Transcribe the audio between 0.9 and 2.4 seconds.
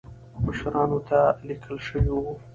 ته لیکل شوي وو.